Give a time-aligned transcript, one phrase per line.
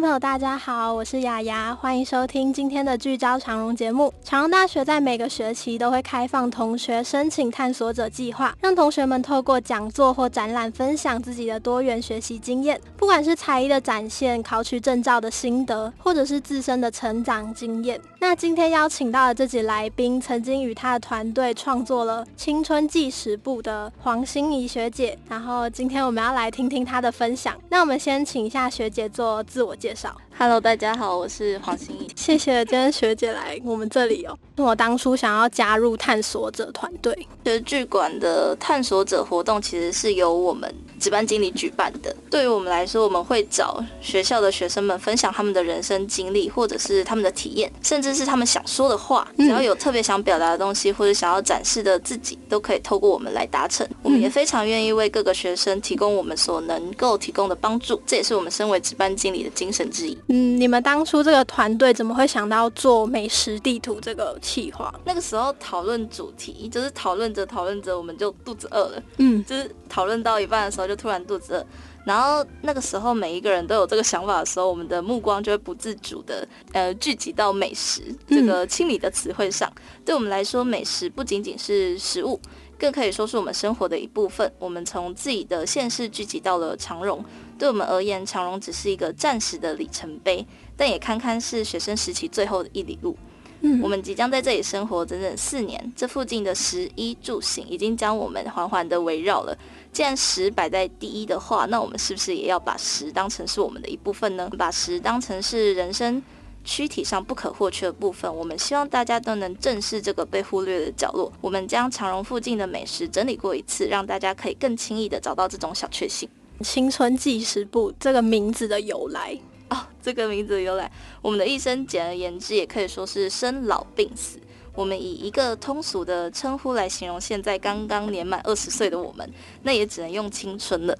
[0.00, 4.10] 朋友，大家好，我是雅雅，欢迎收听今天的聚焦长荣节目。
[4.24, 18.00] 长荣大学在每个学期都会开放同学申请探索者计划，让同学们透过讲座或展览分享自己的多元学习经验，不管是才艺的展现、考取证照的心得，或者是自身的成长经验。
[18.22, 27.58] 那今天邀请到的这几来宾，曾经与他的团队创作了《青春纪实部》的黄心怡学姐，然后今天我们要来听听她的分享。
[27.70, 30.14] 那我们先请一下学姐做自我介绍。
[30.42, 32.08] Hello，大家好，我是黄心怡。
[32.16, 34.34] 谢谢今天学姐来我们这里哦。
[34.56, 42.14] 我当初想要加入探索者团队，就是剧馆的探索者活动，其实是由我们值班经理举办的。
[42.30, 49.26] 对于我们来说，我们会找学校的学生们分享他们的人生经历，或者是他们的体验，甚至是他们想说的话。
[49.36, 53.86] 只要有特别想表达的东西，或者想要展示的自己，都可以透过我们来达成。
[54.02, 60.16] 我们也非常愿意为各个学生提供我们所能够提供的帮助，这也是我们身为值班经理的精神之一。
[60.32, 64.94] 嗯，你们当初这个团队怎么会想到做美食地图这个企划？
[65.04, 69.02] 那个时候讨论主题，就是讨论着讨论着，我们就肚子饿了。
[69.16, 71.66] 嗯，就是讨论到一半的时候，就突然肚子饿。
[72.06, 79.70] 然后那个时候，每一个人都有这个想法的时候，我们的目光就会不自主的呃聚集到美食这个清理的词汇上。
[80.04, 82.40] 对我们来说，美食不仅仅是食物，
[82.78, 84.50] 更可以说是我们生活的一部分。
[84.60, 87.24] 我们从自己的县市聚集到了长荣。
[87.60, 90.46] 对我们而言，长荣只是一个暂时的里程碑，
[90.78, 93.14] 但也堪堪是学生时期最后的一里路。
[93.60, 99.54] 嗯，我们即将在这里生活整整四年，这附近的食衣住行已经将我们缓缓的围绕了。
[99.92, 104.48] 既然食摆在第一的话，那我们是不是也要把食当成是我们的一部分呢？
[104.56, 106.22] 把食当成是人生
[106.64, 108.34] 躯体上不可或缺的部分。
[108.34, 111.30] 我们希望大家都能正视这个被忽略的角落。
[111.42, 116.26] 我们将长荣附近的美食整理过一次，让大家可以更轻易的找到这种小确幸。
[116.62, 119.38] 青春纪实部这个名字的由来
[119.70, 120.90] 哦，这个名字的由来，
[121.22, 124.38] 我们的一生简而言之，也可以说是生老病死。
[124.74, 129.28] 我们以一个通俗的称呼来形容现在刚刚年满二十岁的我们，
[129.62, 130.96] 那也只能用青春了。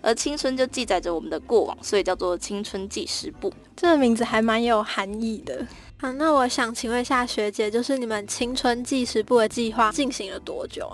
[0.00, 3.52] 而青春就记载着我们的过往，所以叫做青春纪实部。
[3.76, 5.64] 这个名字还蛮有含义的。
[5.98, 10.90] 好，那我想请问一下学姐，就是你们青春纪实部的计划进行了多久？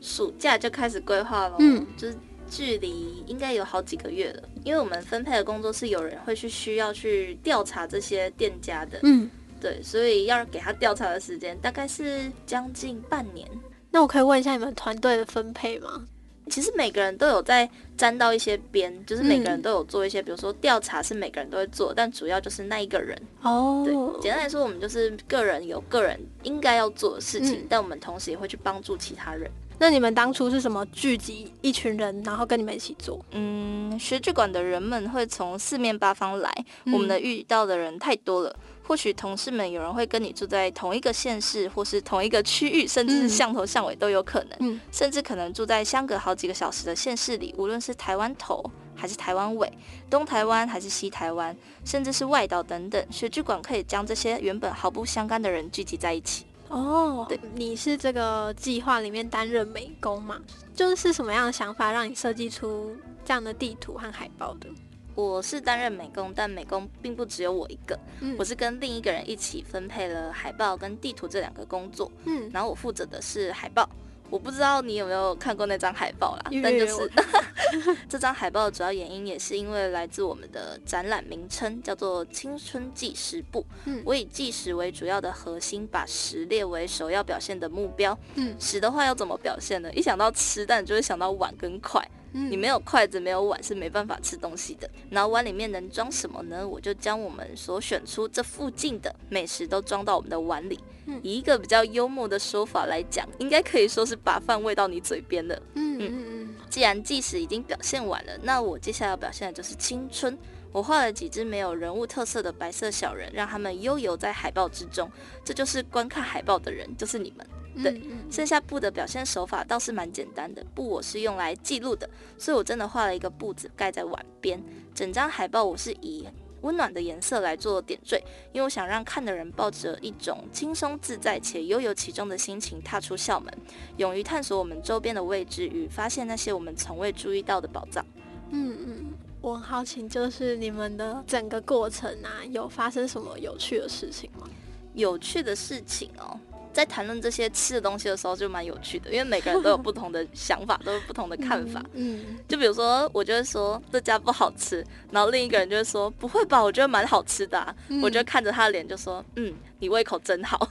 [0.00, 1.56] 暑假就开始规划了。
[1.58, 2.16] 嗯，就是。
[2.50, 9.30] 距离应该有好几个月了，因为我们分配的工作是有人会去需要去调查这些店家的，嗯，
[9.60, 13.48] 对，所以要给他调查的时间大概是将近半年。
[13.90, 16.04] 那我可以问一下你们团队的分配吗？
[16.50, 23.16] 其实每个人都有在沾到一些边，就是每个人都有做一些，比如说调查是每个人都会做，但主要就是那一个人。
[23.42, 29.48] 哦，对，简单来说，我们就是个人有个人应该要做的事情，但我们同时也会去帮助其他人。
[29.82, 33.18] 那你们当初是什么聚集一群人，然后跟你们一起做？
[33.32, 36.54] 嗯，学剧馆的人们会从四面八方来，
[36.84, 38.56] 我们的遇到的人太多了。
[38.84, 44.56] 或许同事们有人会跟你住在同一个县市，或是同一个区域，甚至是巷头巷尾都有可能。
[44.60, 48.64] 嗯，甚至可能住在相隔好几个小时的县市里，无论是台湾头
[48.94, 49.68] 还是台湾尾，
[50.08, 56.46] 东台湾还是西台湾，甚至是外岛等等，学剧馆可以将这些原本毫不相干的人聚集在一起。
[56.72, 60.40] 哦，对，你是这个计划里面担任美工嘛？
[60.74, 64.68] 就是什么样的想法让你设计出这样的地图和海报的？
[65.14, 67.98] 我是担任美工，但美工并不只有我一个，
[68.38, 72.10] 我是跟另一个人一起分配了海报跟地图这两个工作。
[72.24, 73.86] 嗯，然后我负责的是海报。
[74.32, 77.10] 我不知道你有没有看过那张海报啦，但就是
[78.08, 83.62] 这张海报的主要原因也是因为来自我们的展览名称叫做“青春纪实部”。
[83.84, 88.18] 嗯，我以纪实为主要的核心，把食列为首要表现的目标。
[88.36, 89.92] 嗯，食的话要怎么表现呢？
[89.92, 92.02] 一想到吃，但就会想到碗跟筷。
[92.32, 94.88] 你没有筷子，没有碗是没办法吃东西的。
[95.10, 96.66] 然后碗里面能装什么呢？
[96.66, 100.78] 我就将我们所选出这附近的美食都装到我们的碗里。
[101.22, 105.62] 以一个比较幽默的说法来讲，应该可以说是把饭喂到你嘴边了。
[105.74, 106.54] 嗯嗯嗯。
[106.70, 110.38] 既然计时已经表现完了，那我接下来要表现的就是青春。
[110.70, 115.10] 我画了几只没有人物特色的白色小人，让他们悠游在海报之中。
[115.44, 117.46] 这就是观看海报的人，就是你们。
[117.80, 120.64] 对，剩下布的表现手法倒是蛮简单的。
[120.74, 124.62] 布我是用来记录的，所以我真的画了一个布子盖在碗边。
[124.94, 126.26] 整张海报我是以
[126.60, 128.22] 温暖的颜色来做点缀，
[128.52, 133.52] 因为我想让看的人抱着一种轻松自在且悠游其中的心情踏出校门，
[133.96, 138.04] 勇于探索我们周边的位置与发现那些我们从未注意到的宝藏。
[138.50, 139.06] 嗯嗯，
[139.40, 144.46] 我很好奇，就是你们的整个过程啊，有发生什么有趣的事情吗？
[144.94, 146.38] 有趣的事情哦。
[146.72, 151.84] 在谈论这些吃的东西的时候，就蛮有趣的，因为每个人都有不同的想法，都有不同的看法。
[151.92, 157.74] 嗯，就比如说，我就会说这家不好吃，然后另一个人就会说不会吧，我觉得蛮好吃的。
[158.02, 160.68] 我就看着他的脸就说，嗯，你胃口真好。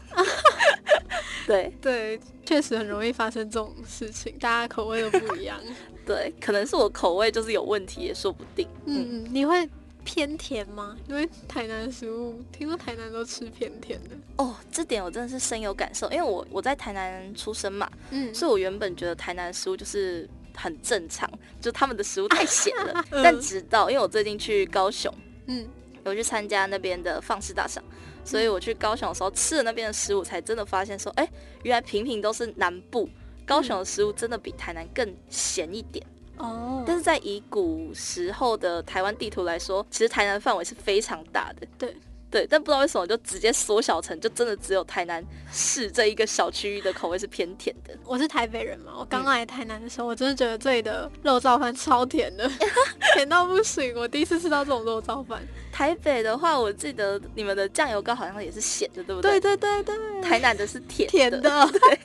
[1.48, 5.59] 对对，确实很容易发生这种事情，大家口味都不一样。
[6.06, 8.68] 对，可能是我口味就是有问题，也说不定。
[8.86, 9.69] 嗯嗯，你会。
[10.03, 10.98] 偏甜吗？
[11.07, 14.09] 因为台南的食物，听说台南都吃偏甜的。
[14.38, 23.06] 哦，这点我真的是深有感受，因为我我在台南出生嘛，嗯，所以我原本觉得台南的食物就是很正常，就他们的食物太咸了。
[23.24, 25.13] 但直到因为我最近去高雄，
[25.48, 25.68] 嗯，
[26.06, 27.83] 有去参加那边的放肆大赏，
[28.25, 31.30] 所以我去高雄的时候吃了那边的食物，才真的发现说，哎，
[31.63, 33.07] 原来平平都是南部，
[33.45, 36.06] 高雄的食物真的比台南更咸一点。
[36.42, 41.68] 哦，但是在以古时候的台湾地图来说，其实台南范围是非常大的。
[41.78, 41.96] 对
[42.31, 47.94] 对，但不知道为什么就直接缩小成，就真的只有台南市这一个小区域的口味是偏甜的。
[48.06, 52.50] 我是台北人嘛，我刚来台南的时候，我真的觉得这里的肉燥饭超甜的，
[53.13, 53.94] 甜到不行。
[53.98, 55.45] 我第一次吃到这种肉燥饭。
[55.74, 59.39] 台北的话，我记得你们的酱油膏好像也是咸的，对不对？
[59.39, 60.22] 对对对对。
[60.22, 62.00] 台南的是甜甜的，对。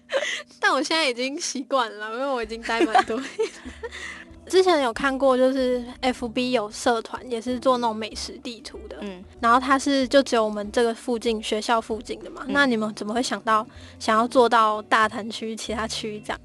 [0.60, 3.18] 但我现在已经习惯了，因为我已经待蛮多。
[4.50, 8.96] 之前有看过，就是 FB 有社团，也是做那种美食地图的。
[9.00, 9.24] 嗯。
[9.40, 12.44] 然后它是就只有我们这个附近学校附近的嘛？
[12.48, 13.64] 那你们怎么会想到
[14.00, 16.40] 想要做到大潭区其他区域这样？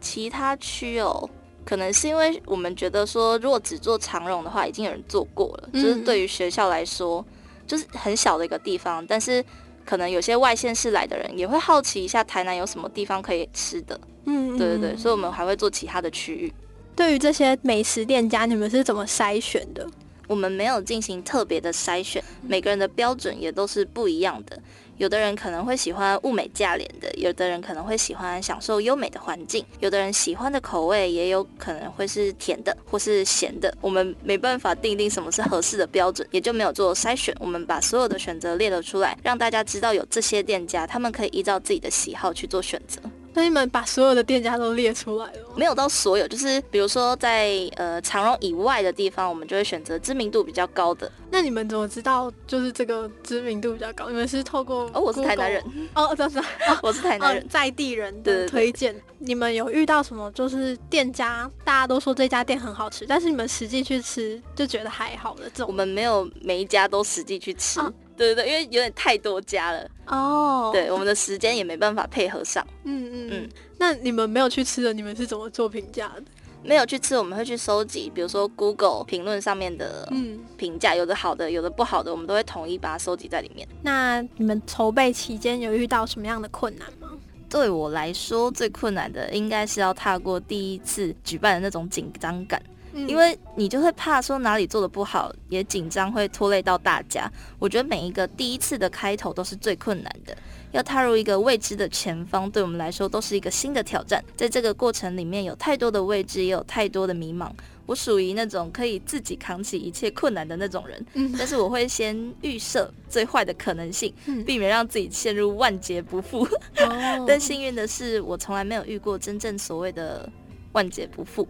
[0.00, 1.28] 其他区哦。
[1.64, 5.68] 可能是因为我们觉得说，如果只做长荣的话，已经有人做过了。
[5.72, 7.24] 就是对于学校来说，
[7.66, 9.44] 就是很小的一个地方，但是
[9.84, 13.98] 可能有些外县市来的人也会好奇一下台南有什么地方可以吃的。
[14.26, 16.52] 嗯，对对对，所以我们还会做其他的区域。
[16.96, 19.86] 对于这些美食店家，你们是怎么筛选的？
[20.26, 24.58] 我们没有进行特别的筛选，每个人的标准也都是不一样的。
[24.96, 33.72] 有的人可能会喜欢物美价廉的，有的人可能会喜欢享受优美的环境，有的人喜欢的口味也有可能会是甜的或是咸的。
[33.82, 37.32] 我们没办法定定什么是合适的标准，也就没有做筛选。
[37.38, 43.00] 我们把所有的选择列了出来，让大家知道有这些店家，他们可以依照自己的喜好去做选择。
[43.36, 45.40] 那你们把所有的店家都列出来了？
[45.54, 51.12] 没有到所有，就是比如说在呃长荣以外的地方，我们就会选择知名度比较高的。
[51.30, 54.08] 那你们怎么知道就是这个知名度比较高？
[54.08, 55.62] 你们是透过哦，我是台南人
[55.94, 56.42] 哦，真的，
[56.82, 58.96] 我是台南人，在地人的推荐。
[59.18, 65.66] 你们有遇到什么就是店家大家都说这家店很好吃，但是你们实际去吃就觉得还好的这种？
[65.68, 67.80] 我们没有每一家都实际去吃。
[68.16, 70.70] 对对对，因为有点太多家了哦。
[70.72, 72.66] 对，我们的时间也没办法配合上。
[72.84, 73.48] 嗯嗯嗯。
[73.78, 76.22] 那你们没有去吃的，你们是怎么做评价的？
[76.62, 80.08] 没有去吃，我们会去收集，比如说 Google 评论上面的
[80.56, 83.66] 评价，有的好的，有的不好的，我们都会统一把它收集在里面。
[83.82, 87.10] 那你们筹备期间有遇到什么样的困难吗？
[87.48, 92.60] 对我来说，最困难的应该是要踏过第一次举办的那种紧张感。
[93.06, 97.30] 因为你就会怕说哪里做的不好，也紧张会拖累到大家。
[97.58, 100.34] 我觉得每一个第一次的开头都是最困难的，
[100.72, 104.22] 要踏入一个未知的前方，对我们来说都是一个新的挑战。
[104.36, 107.50] 在这个过程里面有太多的未知，也有太多的迷茫。
[107.86, 111.06] 我属于那种可以自己扛起一切困难的那种人，
[111.38, 114.12] 但是我会先预设最坏的可能性，
[114.44, 116.46] 避免让自己陷入万劫不复。
[117.28, 120.28] 但幸运的是，我从来没有遇过真正所谓的
[120.72, 121.46] 万劫不复。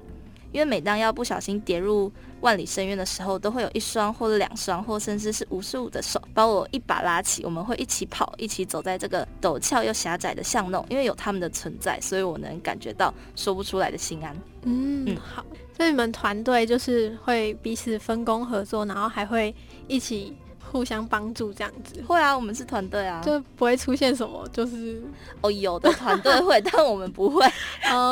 [0.57, 2.11] 因为每当要不小心跌入
[2.41, 7.45] 万里深渊的时候，都会有一双或者两双，或甚至是无数的手把我一把拉起。
[7.45, 10.83] 我们会一起跑，一起走在这个陡峭又狭窄的巷弄。
[10.89, 14.35] 因为有他们的存在，所以我能感觉到说不出来的心安。
[14.63, 15.45] 嗯，好。
[15.77, 19.55] 所以你们团队就是会彼此分工合作，然后还会
[19.89, 20.35] 一起
[20.73, 22.03] 互相帮助这样子。
[22.09, 25.03] 会啊，我们是团队啊，就不会出现什么就是
[25.43, 27.47] 哦，有的团队会， 但我们不会，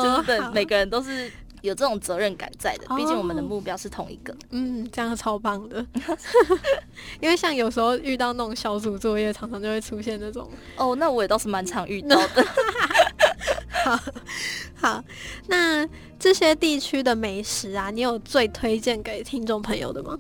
[0.03, 1.33] 就是对每个人都是。
[1.65, 4.37] 有这种责任感在的，毕竟我们的目标是同一个。
[4.51, 5.85] 嗯，这样超棒的。
[7.21, 10.47] 因为像有时候遇到那种小组作业，常常就会出现那种。
[10.77, 12.45] 哦，那我也倒是蛮常遇到的。
[13.83, 13.99] 好，
[14.77, 15.05] 好，
[15.47, 20.19] 那这些地区的美食啊，你有最推荐给听众朋友的吗？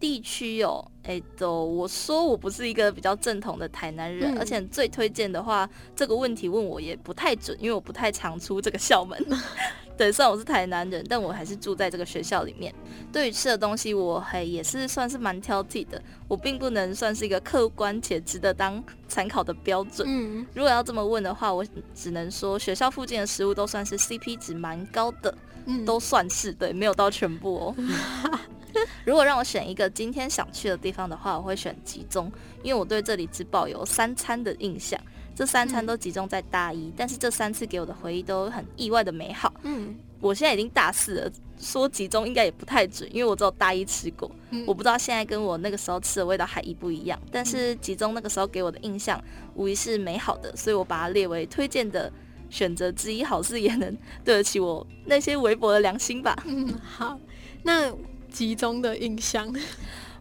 [0.00, 9.22] 地区有，哎，都我说我不是一个比较正统的台南人，而且最推荐的话，这个问题问我也不太准，因为我不太常出这个校门。
[10.02, 12.74] 对，虽然我是台南人，但我还是住在这个学校里面。
[13.12, 16.02] 对于吃的东西，我还也是算是蛮挑剔的。
[16.26, 20.04] 我并不能算是一个客观且值得当参考的标准。
[20.10, 25.32] 嗯，如果要这么问的话，我只能说学校附近的食物都算是 CP 值蛮高的。
[25.66, 27.76] 嗯，都算是对，没有到全部哦。
[29.04, 32.32] 如果让我选一个今天想去的地方的话，我会选集中，
[32.64, 35.00] 因为我对这里只保有三餐的印象。
[35.34, 39.52] 这三餐都集中在大一，但是这三次给我的回忆都很意外的美好。
[39.62, 44.30] 嗯，我现在已经大四了，说集中应该也不太准，因为我只有大一吃过，
[44.66, 47.18] 我不知道现在跟我那个时候吃的味道还一不一样。
[47.30, 49.22] 但是集中那个时候给我的印象
[49.54, 52.12] 无疑是美好的，所以我把它列为推荐的
[52.50, 56.36] 选择之一，好事也能对得起我那些微薄的良心吧。
[56.46, 57.18] 嗯，好，
[57.62, 57.90] 那
[58.30, 59.50] 集中的印象，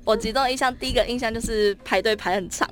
[0.06, 2.70] 我集中的印象第一个印象就是排队排很长。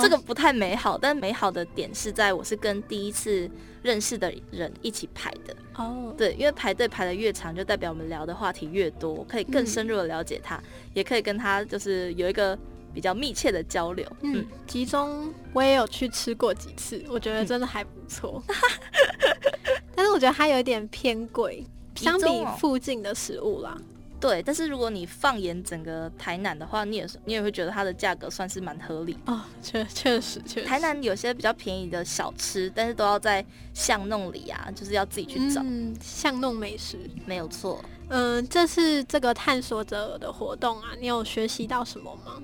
[0.00, 3.48] 这个不太美好，但美好的点是在我是跟第一次
[3.82, 6.12] 认识的人一起排的哦。
[6.18, 10.60] 对，因为排队排的越长，就代表我们聊的话题越多，可以更深入的了解他，
[10.92, 12.58] 也可以跟他就是有一个
[12.92, 14.04] 比较密切的交流。
[14.22, 18.42] 嗯，集中我也有去吃过几次，我觉得真的还不错。
[19.94, 21.64] 但是我觉得它有一点偏贵，
[21.94, 23.78] 相比附近的食物啦。
[24.26, 29.40] 对，但是如果你放眼整个台南的话，你也是你也会觉得它的价格算是蛮合理哦。
[29.62, 35.64] 确确实确实，台南有些比较便宜的小吃，但是都要在巷弄里啊，就是要自己去找
[36.02, 37.80] 巷弄美食，没有错。
[38.08, 42.42] 嗯，这次这个探索者的活动啊，你有学习到什么吗？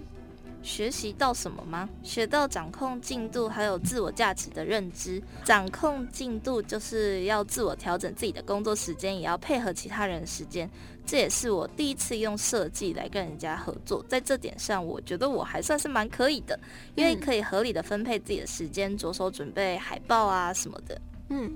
[0.62, 1.88] 学习到什么吗？
[2.02, 5.21] 学到掌控进度，还有自我价值的认知。
[5.45, 10.71] 掌控进度就是要自我调整自己的工作时间，也要配合其他人的时间。
[11.04, 16.59] 这也是我第一次用设计来跟人家合作，在这点上，我觉得我还算是蛮可以的，
[16.95, 21.00] 因为可以合理的分配自己的时间，着手准备海报啊什么的。
[21.31, 21.52] 嗯，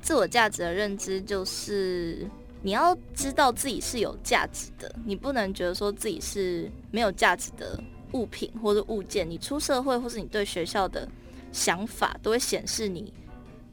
[0.00, 2.26] 自我价值的认知就是
[2.62, 7.78] 你要知道自己是有价值的，你不能觉得说自己是没有价值的。
[8.12, 11.08] 物品或者物件，你出社会或是你对学校的
[11.52, 13.12] 想法，都会显示你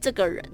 [0.00, 0.44] 这个人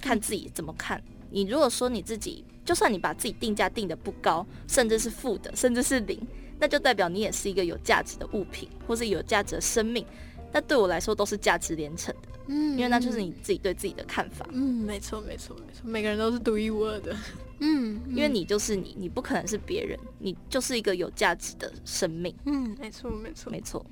[0.00, 1.02] 看自己怎么看。
[1.30, 6.20] 你如果说你自己，就算你把自己定价定的不高，甚至是负的，甚至是零，
[6.58, 10.06] 那就代表你也是一个有价值的物品，或是有价值的生命。
[10.52, 14.46] 那对我来说都是价值连城的，嗯，因为那就是你自己对自己的看法。
[14.52, 17.16] 嗯，没错，没错，没错，每个人都是独一无二的。
[17.60, 22.34] 嗯，因为你就是你，你不可能是别人，你就是一个有价值的生命。
[22.46, 23.84] 嗯，没错，没错，没错。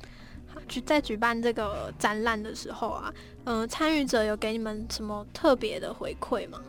[0.48, 3.14] 好，举在举办这个展览的时候啊，
[3.44, 6.60] 嗯，参与者有给你们什么特别的回馈吗？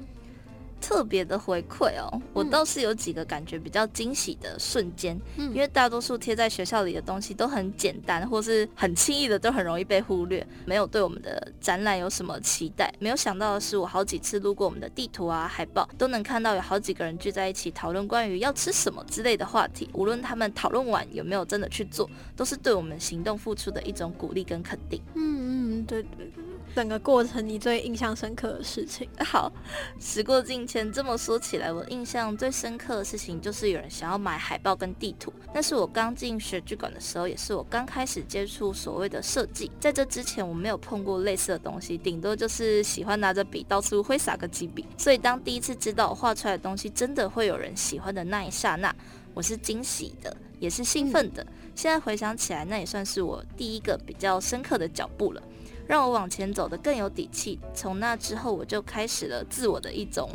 [0.84, 12.94] 特别的回馈哦，我倒是有几个感觉比较惊喜的瞬间，因为大多数贴在学校里的东西都很简单，或是很轻易的，都很容易被忽略，没有对我们的展览有什么期待。
[13.00, 19.90] 没有想到的是，我好几次路过我们的地图啊、海报，都能看到有好几个人聚在一起讨论关于要吃什么之类的话题。
[19.94, 25.02] 无论他们讨论完有没有真的去做，都是对我们行动付出的一种鼓励跟肯定。
[25.16, 26.44] 嗯嗯，对对对。
[26.76, 29.08] 整个过程你最印象深刻的事情？
[29.20, 29.52] 好，
[30.00, 35.32] 时过境迁，这么说起来，我印象最深刻的事情就是有人想要买海报跟地图。
[35.54, 39.70] 那是我刚进学剧馆的时候，也是我刚开始接触所谓的设计。
[39.80, 44.84] 在这之前，我没有碰过类似的东西，顶多就是喜欢拿着笔到处挥洒个几笔。
[44.98, 48.94] 所以当第一次知道我画出来的东西真的会有人喜欢的那一刹那，
[49.36, 51.46] 我是惊喜的，也是兴奋的。
[51.76, 55.44] 现在回想起来，那也算是我第一个比较深刻的脚步了。
[55.88, 57.60] 让我往前走的更有底气。
[57.74, 60.30] 从那之后，我就开始了自我的一种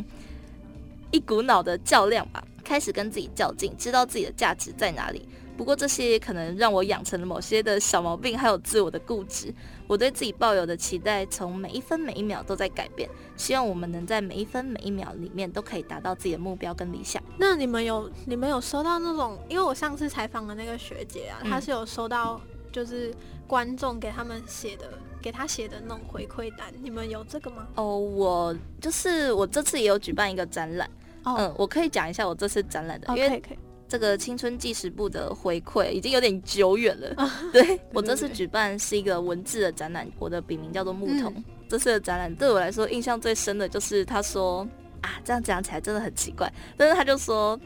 [1.10, 5.28] 一股脑的较量吧，开始跟自己较劲，知道自己的价值在哪里。
[5.56, 9.52] 不过这些可能让我养成了某些的小毛病，还有自我的固执。
[9.88, 13.10] 我对自己抱有的期待，从每一分每一秒都在改变。
[13.36, 17.20] 希望我们能在每一分每一秒里面都可以达到自己的目标跟理想。
[17.38, 19.36] 那你们有你们有收到那种？
[19.48, 22.40] 因为我上次采访的那个学姐啊，她是有收到，
[22.70, 23.12] 就是
[23.48, 24.88] 观众给他们写的。
[25.20, 27.66] 给他写的那种回馈单，你们有这个吗？
[27.74, 30.88] 哦，我就是我这次也有举办一个展览，
[31.24, 33.42] 嗯，我可以讲一下我这次展览的，因为
[33.88, 37.30] 这个青春纪实部的回馈已经有点久远了。
[37.52, 41.34] 对 我这次举办是一个文字的展览，我的笔名叫做牧童。
[41.68, 44.66] 这次的展览对我来说印象最深的就是他说
[45.00, 47.58] 啊，这样讲起来真的很奇怪，但是他就说，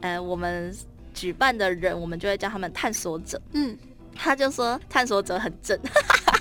[0.00, 0.74] 呃，我们
[1.14, 3.40] 举办的人，我们就会叫他们探索者。
[3.52, 3.76] 嗯，
[4.14, 5.78] 他就说探索者很正。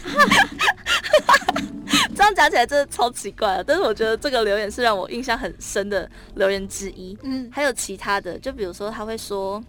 [2.16, 7.18] 这样讲起来真的超奇怪的，但是我觉得这个留言是让我印象很深的留言之一。
[7.24, 9.64] 嗯，还有其他的，就比如说他会说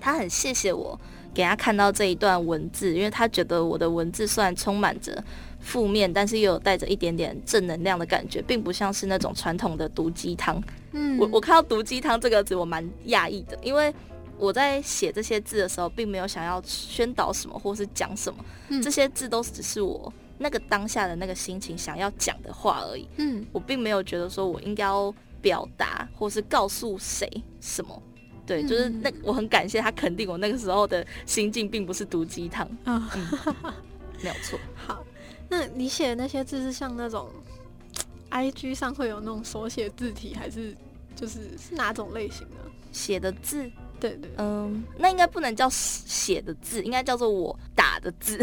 [0.00, 0.98] 他很谢谢我
[1.32, 5.22] 给他看到这一段文字，因为他觉得我的文字虽然充满着
[5.60, 10.62] 负面，但是又有带着一点点正能量的感觉，并不像是那种传统的毒鸡汤。
[10.92, 13.92] 嗯，我我看到毒鸡汤这个字，我蛮讶异的，因为。
[14.38, 18.44] 我在写这些字的时候，并没有想要宣导什么，或是讲什么。
[18.82, 23.08] 这些字都只是我那个当下的那个心情想要讲的话而已。
[23.16, 28.02] 嗯，我并没有觉得说我应该要表达，或是告诉谁什么。
[28.46, 32.68] 对，就是那我很感谢他肯定我那个时候的心境，并不是毒鸡汤。
[32.84, 33.00] 嗯，
[34.20, 34.58] 没有错。
[34.74, 35.02] 好。
[35.48, 37.30] 那你写的那些字是像那种
[38.30, 40.74] I G 上会有那种手写字体，还是
[41.14, 42.56] 就是是哪种类型的
[42.92, 43.70] 写的字？
[44.04, 48.36] 对对，嗯，那应该不能叫写的字，应该叫做我打的字。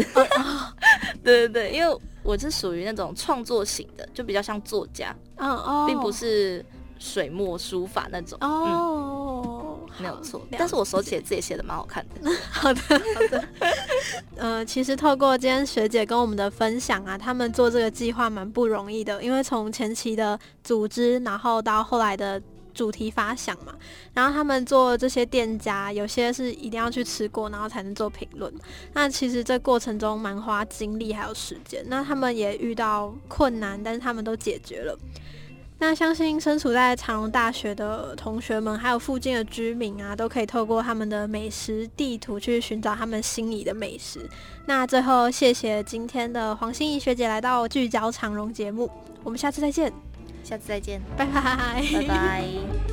[1.22, 6.66] 对对对，因为我是属于那种创作型的，就比较像作家，嗯哦，并不是
[6.98, 8.36] 水墨书法那种。
[8.40, 10.44] 哦，没有错。
[10.50, 12.28] 但是我手写字也写的蛮好看的。
[12.50, 12.98] 好 的好
[13.30, 13.44] 的。
[14.34, 22.42] 呃，其实透过今天学姐跟我们的分享啊，他们做这个计划蛮不容易的，因为从前期的组织，然后到后来的。
[22.74, 23.74] 主题发想嘛，
[24.14, 28.52] 然后他们做这些店家，有些是一定要去吃过，然后才能做评论。
[28.92, 31.84] 那其实这过程中蛮花精力还有时间。
[31.88, 34.98] 那他们也遇到困难，但是他们都解决了。
[35.78, 44.20] 那相信身处在长荣大学的同学们，还有附近的居民啊，都可以透过他们的美食地图去寻找他们心里的美食。
[44.66, 48.88] 那最后，谢谢今天的黄心怡学姐来到聚焦长荣节目，
[49.24, 49.92] 我们下次再见。
[50.42, 52.91] 下次再见，拜拜，拜拜。